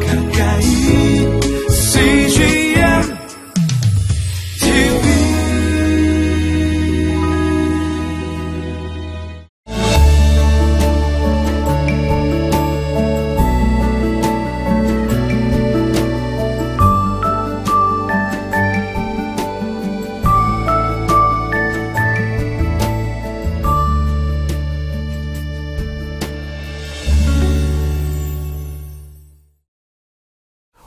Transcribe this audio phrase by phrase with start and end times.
[0.00, 0.21] 가까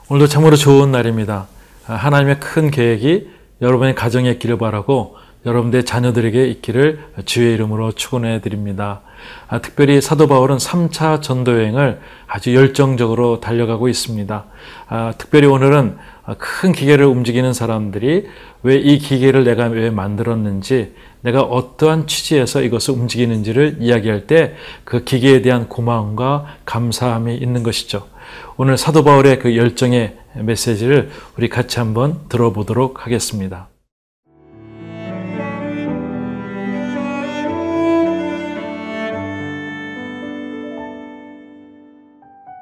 [0.08, 1.48] 오늘도 참으로 좋은 날입니다.
[1.88, 3.28] 아, 하나님의 큰 계획이
[3.60, 9.00] 여러분의 가정에 있기를 바라고 여러분들의 자녀들에게 있기를 주의 이름으로 축원해 드립니다.
[9.48, 14.44] 아, 특별히 사도 바울은 3차 전도 여행을 아주 열정적으로 달려가고 있습니다.
[14.88, 15.96] 아, 특별히 오늘은
[16.38, 18.28] 큰 기계를 움직이는 사람들이
[18.62, 24.54] 왜 이 기계를 내가 왜 만들었는지 내가 어떠한 취지에서 이것을 움직이는지를 이야기할 때
[24.84, 28.06] 그 기계에 대한 고마움과 감사함이 있는 것이죠.
[28.56, 33.68] 오늘 사도 바울의 그 열정의 메시지를 우리 같이 한번 들어보도록 하겠습니다.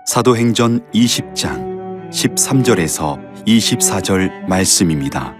[0.06, 5.34] 사도행전 20장 13절에서 24절 말씀입니다.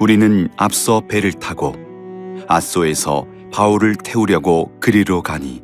[0.00, 1.74] 우리는 앞서 배를 타고
[2.46, 5.60] 아소에서 바울을 태우려고 그리로 가니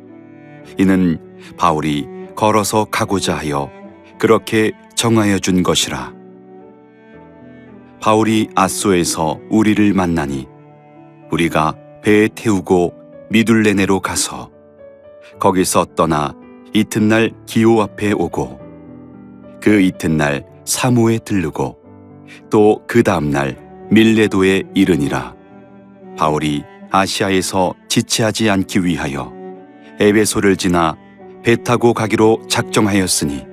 [0.77, 1.19] 이는
[1.57, 3.69] 바울이 걸어서 가고자 하여
[4.19, 6.13] 그렇게 정하여 준 것이라.
[8.01, 10.47] 바울이 아소에서 우리를 만나니
[11.31, 12.93] 우리가 배에 태우고
[13.29, 14.51] 미둘레네로 가서
[15.39, 16.35] 거기서 떠나
[16.73, 18.59] 이튿날 기오 앞에 오고
[19.61, 21.77] 그 이튿날 사무에 들르고
[22.49, 23.57] 또 그 다음날
[23.91, 25.35] 밀레도에 이르니라
[26.17, 29.33] 바울이 아시아에서 지체하지 않기 위하여
[29.99, 30.95] 에베소를 지나
[31.45, 33.45] 배 타고 가기로 작정하였으니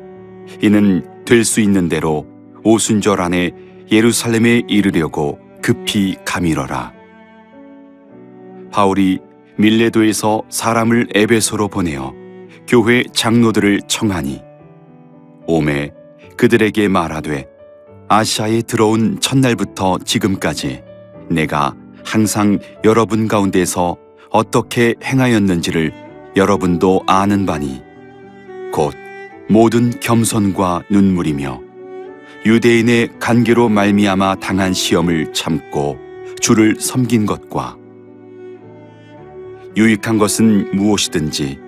[0.62, 2.26] 이는 될 수 있는 대로
[2.64, 3.50] 오순절 안에
[3.90, 6.92] 예루살렘에 이르려고 급히 가미러라.
[8.72, 9.18] 바울이
[9.58, 12.14] 밀레도에서 사람을 에베소로 보내어
[12.66, 14.40] 교회 장로들을 청하니
[15.46, 15.92] 오매
[16.38, 17.46] 그들에게 말하되
[18.08, 20.82] 아시아에 들어온 첫날부터 지금까지
[21.28, 21.74] 내가
[22.04, 23.98] 항상 여러분 가운데서
[24.30, 25.92] 어떻게 행하였는지를
[26.34, 27.82] 여러분도 아는 바니
[28.72, 28.94] 곧
[29.48, 31.60] 모든 겸손과 눈물이며
[32.44, 35.98] 유대인의 관계로 말미암아 당한 시험을 참고
[36.40, 37.76] 주를 섬긴 것과
[39.76, 41.58] 유익한 것은 무엇이든지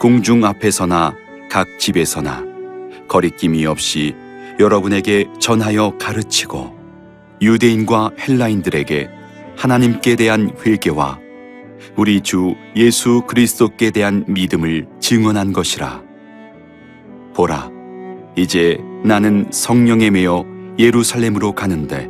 [0.00, 1.14] 궁중 앞에서나
[1.50, 2.44] 각 집에서나
[3.06, 4.14] 거리낌이 없이
[4.58, 6.76] 여러분에게 전하여 가르치고
[7.40, 9.08] 유대인과 헬라인들에게
[9.56, 11.20] 하나님께 대한 회개와
[11.96, 16.07] 우리 주 예수 그리스도께 대한 믿음을 증언한 것이라.
[17.38, 17.70] 보라,
[18.34, 20.44] 이제 나는 성령에 매여
[20.76, 22.08] 예루살렘으로 가는데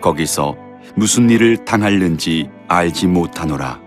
[0.00, 0.56] 거기서
[0.94, 3.78] 무슨 일을 당할는지 알지 못하노라.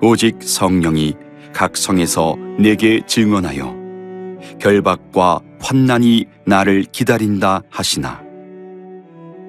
[0.00, 1.16] 오직 성령이
[1.52, 3.76] 각 성에서 내게 증언하여
[4.58, 8.22] 결박과 환난이 나를 기다린다 하시나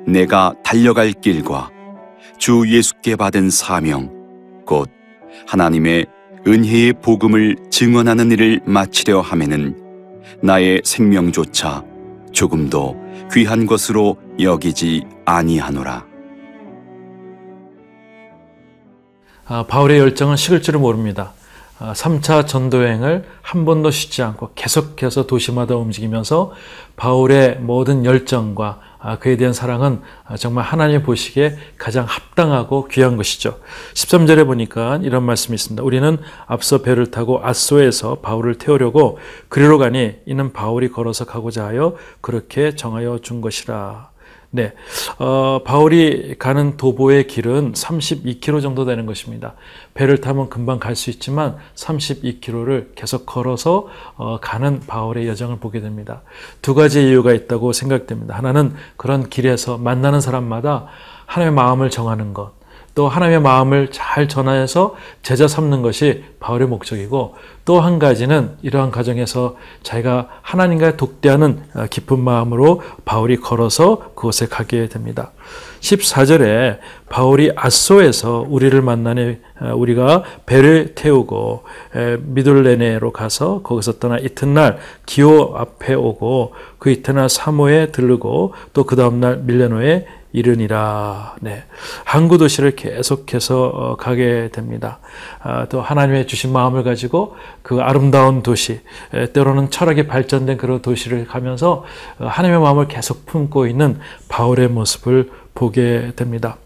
[0.06, 1.70] 내가 달려갈 길과
[2.38, 4.12] 주 예수께 받은 사명
[4.66, 4.90] 곧
[5.48, 6.08] 하나님의
[6.46, 9.76] 은혜의 복음을 증언하는 일을 마치려 하면은
[10.42, 11.84] 나의 생명조차
[12.32, 12.96] 조금도
[13.34, 16.06] 귀한 것으로 여기지 아니하노라.
[19.50, 21.34] 아, 바울의 열정은 식을 줄을 모릅니다.
[21.80, 26.54] 3차 전도여행을 한 번도 쉬지 않고 계속해서 도시마다 움직이면서
[26.96, 28.87] 바울의 모든 열정과 아,
[29.20, 30.02] 그에 대한 사랑은
[30.38, 33.60] 정말 하나님 보시기에 가장 합당하고 귀한 것이죠.
[33.94, 35.84] 13절에 보니까 이런 말씀이 있습니다.
[35.84, 39.18] 우리는 앞서 배를 타고 아소에서 바울을 태우려고
[39.50, 44.17] 그리로 가니 이는 바울이 걸어서 가고자 하여 그렇게 정하여 준 것이라.
[44.50, 44.74] 네,
[45.20, 49.56] 어, 바울이 가는 도보의 길은 32km 정도 되는 것입니다.
[49.94, 56.22] 배를 타면 금방 갈 수 있지만 32km를 계속 걸어서 어, 가는 바울의 여정을 보게 됩니다.
[56.62, 58.36] 두 가지 이유가 있다고 생각됩니다.
[58.36, 60.88] 하나는 그런 길에서 만나는 사람마다
[61.26, 62.54] 하나님의 마음을 정하는 것,
[62.98, 69.56] 또 하나님의 마음을 잘 전하여서 제자 삼는 것이 바울의 목적이고 또 한 가지는 이러한 과정에서
[69.84, 71.62] 자기가 하나님과 독대하는
[71.92, 75.32] 깊은 마음으로 바울이 걸어서 그곳에 가게 됩니다.
[75.82, 79.38] 14절에 바울이 아소에서 우리를 만나니
[79.76, 81.66] 우리가 배를 태우고
[82.22, 89.38] 미돌레네로 가서 거기서 떠나 이튿날 기오 앞에 오고 그 이튿날 사모에 들르고 또 그 다음날
[89.44, 91.36] 밀레노에 이르니라.
[91.42, 91.64] 네.
[92.04, 95.00] 항구 도시를 계속해서 어, 가게 됩니다.
[95.42, 98.82] 아, 또 하나님의 주신 마음을 가지고 그 아름다운 도시,
[99.14, 101.84] 에, 때로는 철학이 발전된 그런 도시를 가면서
[102.20, 104.00] 어, 하나님의 마음을 계속 품고 있는
[104.30, 106.58] 바울의 모습을 보게 됩니다.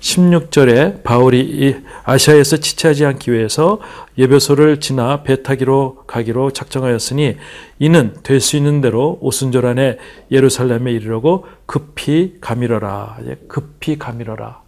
[0.00, 3.78] 16절에 바울이 이 아시아에서 지체하지 않기 위해서
[4.16, 7.36] 예배소를 지나 배 타기로 가기로 작정하였으니
[7.78, 9.98] 이는 될 수 있는 대로 오순절 안에
[10.30, 13.18] 예루살렘에 이르려고 급히 가미러라.
[13.26, 14.62] 예, 급히 가미러라.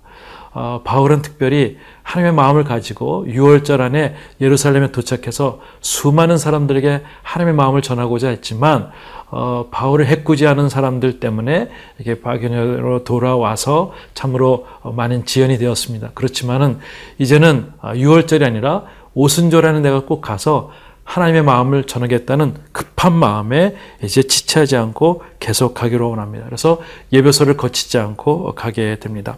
[0.53, 8.29] 어, 바울은 특별히 하나님의 마음을 가지고 6월절 안에 예루살렘에 도착해서 수많은 사람들에게 하나님의 마음을 전하고자
[8.29, 8.91] 했지만
[9.31, 16.11] 어, 바울을 해꾸지하는 사람들 때문에 이게 박연으로 돌아와서 참으로 많은 지연이 되었습니다.
[16.15, 16.79] 그렇지만은
[17.19, 20.71] 이제는 6월절이 아니라 오순절에는 내가 꼭 가서
[21.11, 26.45] 하나님의 마음을 전하겠다는 급한 마음에 이제 지체하지 않고 계속 가기로 원합니다.
[26.45, 26.81] 그래서
[27.13, 29.37] 예배소를 거치지 않고 가게 됩니다.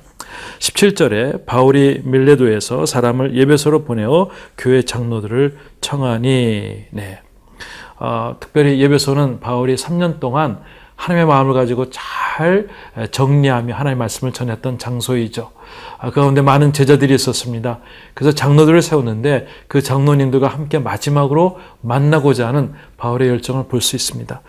[0.59, 4.29] 17절에 바울이 밀레도에서 사람을 예배소로 보내어
[4.59, 7.21] 교회 장로들을 청하니 네.
[7.99, 10.61] 어, 특별히 예배소는 바울이 3년 동안
[11.03, 12.69] 하나님의 마음을 가지고 잘
[13.11, 15.51] 정리하며 하나님의 말씀을 전했던 장소이죠.
[15.99, 17.81] 아, 그 가운데 많은 제자들이 있었습니다.
[18.15, 24.43] 그래서 장로들을 세웠는데 그 장로님들과 함께 마지막으로 만나고자 하는 바울의 열정을 볼 수 있습니다.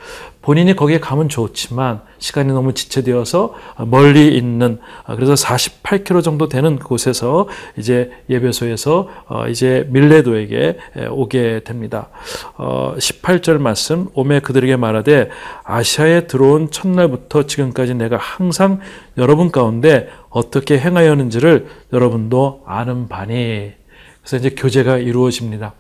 [0.44, 3.56] 본인이 거기에 가면 좋지만 시간이 너무 지체되어서
[3.88, 7.48] 멀리 있는 아, 그래서 48km 정도 되는 곳에서
[7.78, 10.78] 이제 예배소에서 어, 이제 밀레도에게
[11.10, 12.10] 오게 됩니다.
[12.58, 15.30] 18절 어, 말씀 오매 그들에게 말하되
[15.64, 18.82] 아시아에 들어온 첫날부터 지금까지 내가 항상
[19.18, 23.72] 여러분 가운데 어떻게 행하였는지를 여러분도 아는 바니.
[24.20, 25.74] 그래서 이제 교제가 이루어집니다.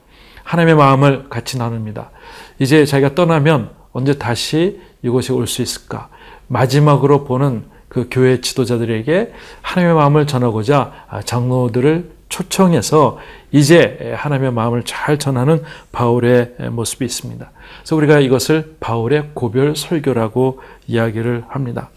[0.43, 2.11] 하나님의 마음을 같이 나눕니다.
[2.59, 6.09] 이제 자기가 떠나면 언제 다시 이곳에 올 수 있을까?
[6.47, 10.91] 마지막으로 보는 그 교회 지도자들에게 하나님의 마음을 전하고자
[11.25, 13.19] 장로들을 초청해서
[13.51, 15.61] 이제 하나님의 마음을 잘 전하는
[15.91, 17.51] 바울의 모습이 있습니다.
[17.79, 21.89] 그래서 우리가 이것을 바울의 고별 설교라고 이야기를 합니다.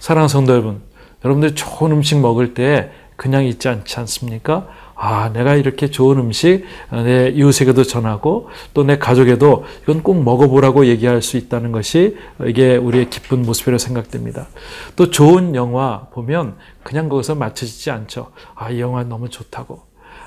[0.00, 0.82] 사랑하는 성도 여러분,
[1.24, 4.66] 여러분들 좋은 음식 먹을 때 그냥 있지 않지 않습니까?
[4.98, 11.20] 아, 내가 이렇게 좋은 음식 내 이웃에게도 전하고 또 내 가족에도 이건 꼭 먹어보라고 얘기할
[11.22, 12.16] 수 있다는 것이
[12.46, 14.46] 이게 우리의 기쁜 모습이라고 생각됩니다.
[14.94, 18.30] 또 좋은 영화 보면 그냥 거기서 맞춰지지 않죠.
[18.54, 19.82] 아, 이 영화 너무 좋다고.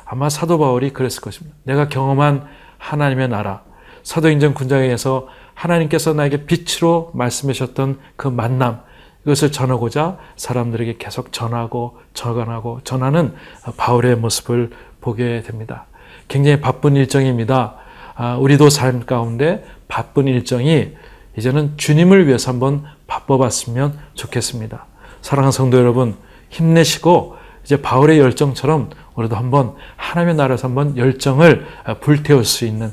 [0.06, 1.56] 아마 사도 바울이 그랬을 것입니다.
[1.64, 2.46] 내가 경험한
[2.78, 3.64] 하나님의 나라,
[4.04, 8.82] 사도행전 군장에서 하나님께서 나에게 빛으로 말씀하셨던 그 만남,
[9.30, 13.36] 이것을 전하고자 사람들에게 계속 전하고 전하고 전하는
[13.78, 14.72] 바울의 모습을
[15.02, 15.86] 보게 됩니다.
[16.28, 17.76] 굉장히 바쁜 일정입니다.
[18.16, 20.94] 아, 우리도 삶 가운데 바쁜 일정이
[21.38, 24.86] 이제는 주님을 위해서 한번 바빠봤으면 좋겠습니다.
[25.22, 26.16] 사랑하는 성도 여러분,
[26.50, 31.68] 힘내시고 이제 바울의 열정처럼 우리도 한번 하나님의 나라에서 한번 열정을
[32.02, 32.92] 불태울 수 있는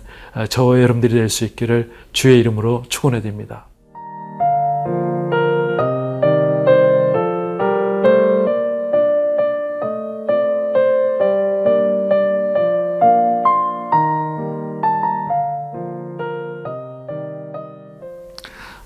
[0.51, 3.65] 저와 여러분들이 될 수 있기를 주의 이름으로 축원해 드립니다.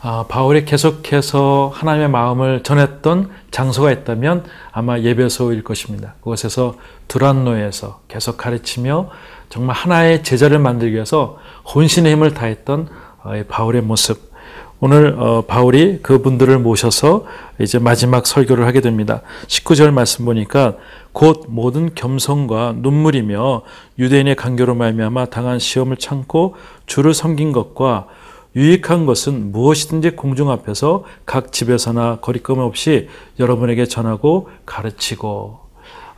[0.02, 6.14] 아, 바울이 계속해서 하나님의 마음을 전했던 장소가 있다면 아마 예배소일 것입니다.
[6.20, 6.76] 그곳에서
[7.06, 9.10] 두란노에서 계속 가르치며
[9.50, 11.38] 정말 하나의 제자를 만들기 위해서
[11.74, 12.88] 혼신의 힘을 다했던
[13.24, 14.30] 어, 바울의 모습.
[14.82, 17.26] 오늘 어, 바울이 그분들을 모셔서
[17.60, 19.20] 이제 마지막 설교를 하게 됩니다.
[19.48, 20.76] 19절 말씀 보니까
[21.12, 23.60] 곧 모든 겸손과 눈물이며
[23.98, 26.54] 유대인의 간교로 말미암아 당한 시험을 참고
[26.86, 28.06] 주를 섬긴 것과
[28.56, 35.60] 유익한 것은 무엇이든지 공중 앞에서 각 집에서나 거리낌 없이 여러분에게 전하고 가르치고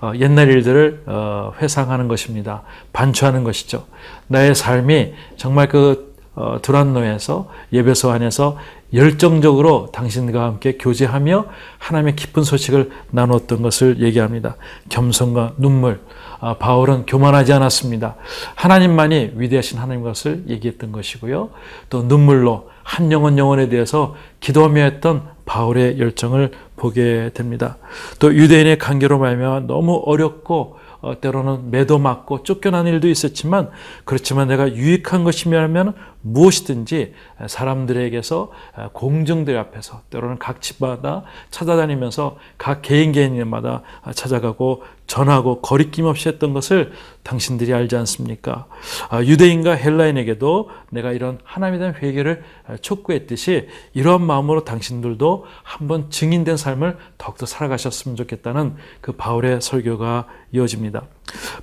[0.00, 2.62] 어, 옛날 일들을 어, 회상하는 것입니다.
[2.92, 3.86] 반추하는 것이죠.
[4.26, 8.56] 나의 삶이 정말 그 어, 두란노에서 예배소 안에서
[8.94, 11.46] 열정적으로 당신과 함께 교제하며
[11.78, 14.56] 하나님의 기쁜 소식을 나눴던 것을 얘기합니다.
[14.88, 16.00] 겸손과 눈물.
[16.40, 18.16] 아, 바울은 교만하지 않았습니다.
[18.54, 21.50] 하나님만이 위대하신 하나님 것을 얘기했던 것이고요.
[21.88, 27.76] 또 눈물로 한 영혼 영혼에 대해서 기도하며 했던 바울의 열정을 보게 됩니다.
[28.18, 33.70] 또 유대인의 관계로 말하면 너무 어렵고 어, 때로는 매도 맞고 쫓겨난 일도 있었지만
[34.04, 37.14] 그렇지만 내가 유익한 것이면 무엇이든지
[37.46, 38.50] 사람들에게서
[38.92, 43.82] 공정들 앞에서 때로는 각 집마다 찾아다니면서 각 개인 개인마다
[44.14, 48.66] 찾아가고 전하고 거리낌 없이 했던 것을 당신들이 알지 않습니까?
[49.10, 52.42] 아, 유대인과 헬라인에게도 내가 이런 하나님에 대한 회개를
[52.80, 61.02] 촉구했듯이 이러한 마음으로 당신들도 한번 증인된 삶을 더욱더 살아가셨으면 좋겠다는 그 바울의 설교가 이어집니다.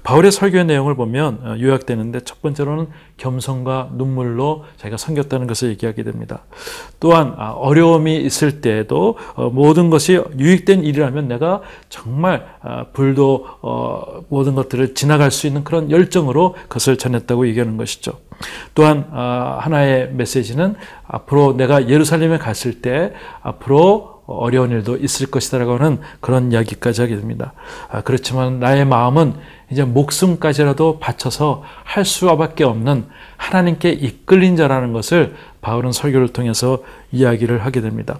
[0.03, 6.43] 바울의 설교의 내용을 보면 어, 요약되는데 첫 번째로는 겸손과 눈물로 자기가 섬겼다는 것을 얘기하게 됩니다.
[6.99, 14.23] 또한 아, 어려움이 있을 때에도 어, 모든 것이 유익된 일이라면 내가 정말 아, 불도 어,
[14.29, 18.13] 모든 것들을 지나갈 수 있는 그런 열정으로 그것을 전했다고 얘기하는 것이죠.
[18.73, 23.11] 또한 하나의 메시지는 앞으로 내가 예루살렘에 갔을 때
[23.41, 27.53] 앞으로 어려운 일도 있을 것이다라고 하는 그런 이야기까지 하게 됩니다.
[27.89, 29.33] 아, 그렇지만 나의 마음은
[29.71, 33.05] 이제 목숨까지라도 바쳐서 할 수밖에 없는
[33.38, 36.79] 하나님께 이끌린 자라는 것을 바울은 설교를 통해서
[37.11, 38.19] 이야기를 하게 됩니다.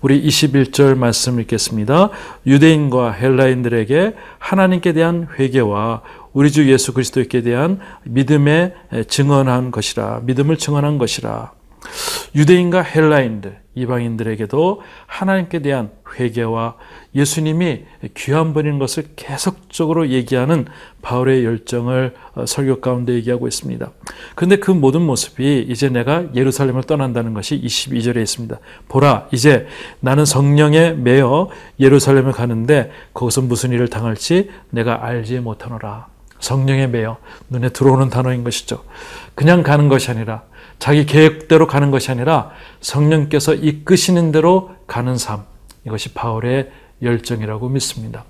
[0.00, 2.10] 우리 21절 말씀 읽겠습니다.
[2.46, 6.02] 유대인과 헬라인들에게 하나님께 대한 회개와
[6.32, 8.74] 우리 주 예수 그리스도께 대한 믿음에
[9.08, 11.52] 증언한 것이라 믿음을 증언한 것이라
[12.34, 16.76] 유대인과 헬라인들, 이방인들에게도 하나님께 대한 회개와
[17.14, 17.84] 예수님이
[18.16, 20.66] 귀한 분인 것을 계속적으로 얘기하는
[21.02, 23.90] 바울의 열정을 어, 설교 가운데 얘기하고 있습니다.
[24.34, 28.58] 그런데 그 모든 모습이 이제 내가 예루살렘을 떠난다는 것이 22절에 있습니다.
[28.88, 29.66] 보라, 이제
[30.00, 36.08] 나는 성령에 매여 예루살렘을 가는데 거기서 무슨 일을 당할지 내가 알지 못하노라.
[36.40, 37.18] 성령에 매여
[37.50, 38.82] 눈에 들어오는 단어인 것이죠.
[39.34, 40.42] 그냥 가는 것이 아니라
[40.80, 45.44] 자기 계획대로 가는 것이 아니라 성령께서 이끄시는 대로 가는 삶.
[45.86, 46.72] 이것이 바울의
[47.02, 48.24] 열정이라고 믿습니다.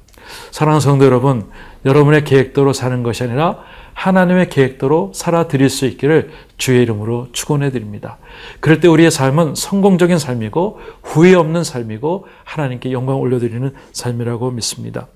[0.50, 1.46] 사랑하는 성도 여러분,
[1.84, 3.58] 여러분의 계획대로 사는 것이 아니라
[3.94, 8.18] 하나님의 계획대로 살아 드릴 수 있기를 주의 이름으로 축원해 드립니다.
[8.60, 15.08] 그럴 때 우리의 삶은 성공적인 삶이고 후회 없는 삶이고 하나님께 영광 올려 드리는 삶이라고 믿습니다.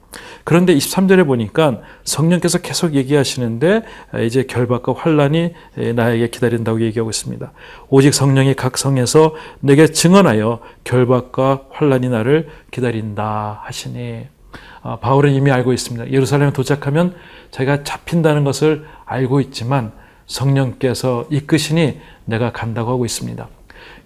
[0.44, 3.82] 그런데 23절에 보니까 성령께서 계속 얘기하시는데
[4.26, 5.54] 이제 결박과 환란이
[5.94, 7.52] 나에게 기다린다고 얘기하고 있습니다.
[7.88, 14.33] 오직 성령이 각 성에서 내게 증언하여 결박과 환란이 나를 기다린다 하시니 아,
[15.00, 16.10] 바울은 이미 알고 있습니다.
[16.10, 17.14] 예루살렘에 도착하면
[17.50, 19.92] 자기가 잡힌다는 것을 알고 있지만
[20.26, 23.48] 성령께서 이끄시니 내가 간다고 하고 있습니다.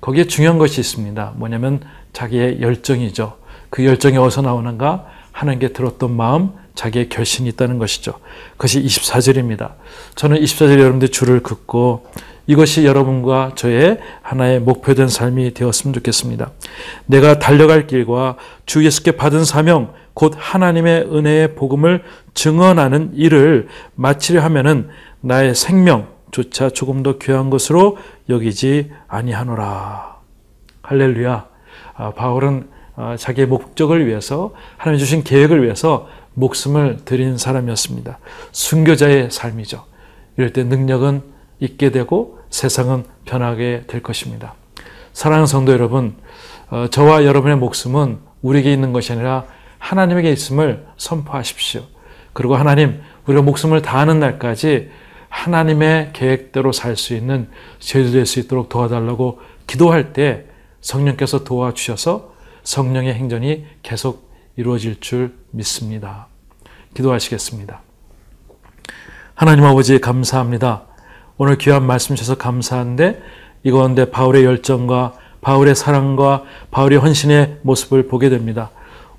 [0.01, 1.35] 거기에 중요한 것이 있습니다.
[1.37, 1.81] 뭐냐면
[2.13, 3.37] 자기의 열정이죠.
[3.71, 5.07] 그 열정이 어디서 나오는가?
[5.33, 8.15] 하나님께 들었던 마음, 자기의 결심이 있다는 것이죠.
[8.53, 9.73] 그것이 24절입니다.
[10.15, 12.07] 저는 24절 여러분들 줄을 긋고
[12.47, 16.51] 이것이 여러분과 저의 하나의 목표된 삶이 되었으면 좋겠습니다.
[17.07, 22.03] 내가 달려갈 길과 주 예수께 받은 사명, 곧 하나님의 은혜의 복음을
[22.35, 24.89] 증언하는 일을 마치려 하면은
[25.21, 27.99] 나의 생명조차 조금 더 귀한 것으로
[28.29, 30.17] 여기지 아니하노라.
[30.83, 31.47] 할렐루야.
[31.95, 38.19] 아, 바울은 아, 자기의 목적을 위해서 하나님 주신 계획을 위해서 목숨을 드린 사람이었습니다.
[38.51, 39.85] 순교자의 삶이죠.
[40.37, 41.23] 이럴 때 능력은
[41.61, 44.55] 있게 되고 세상은 변하게 될 것입니다.
[45.13, 46.17] 사랑하는 성도 여러분,
[46.71, 49.45] 어, 저와 여러분의 목숨은 우리에게 있는 것이 아니라
[49.79, 51.83] 하나님에게 있음을 선포하십시오.
[52.33, 54.91] 그리고 하나님, 우리가 목숨을 다하는 날까지
[55.29, 60.47] 하나님의 계획대로 살 수 있는 죄도 될수 있도록 도와달라고 기도할 때
[60.81, 62.33] 성령께서 도와주셔서
[62.63, 66.27] 성령의 행전이 계속 이루어질 줄 믿습니다.
[66.95, 67.81] 기도하시겠습니다.
[69.35, 70.83] 하나님 아버지 감사합니다.
[71.37, 73.23] 오늘 귀한 말씀 주셔서 감사한데
[73.63, 78.71] 이 가운데 바울의 열정과 바울의 사랑과 바울의 헌신의 모습을 보게 됩니다.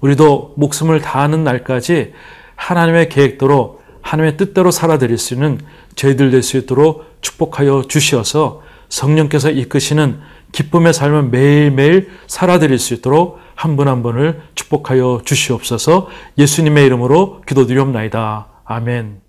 [0.01, 2.13] 우리도 목숨을 다하는 날까지
[2.55, 5.59] 하나님의 계획대로 하나님의 뜻대로 살아드릴 수 있는
[5.95, 10.19] 저희들 될 수 있도록 축복하여 주시어서 성령께서 이끄시는
[10.51, 18.47] 기쁨의 삶을 매일매일 살아드릴 수 있도록 한 분한 분을 축복하여 주시옵소서 예수님의 이름으로 기도드리옵나이다.
[18.65, 19.28] 아멘.